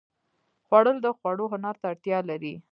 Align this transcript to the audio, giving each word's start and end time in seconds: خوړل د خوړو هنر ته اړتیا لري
خوړل 0.65 0.97
د 1.01 1.07
خوړو 1.17 1.45
هنر 1.53 1.75
ته 1.81 1.85
اړتیا 1.91 2.19
لري 2.29 2.53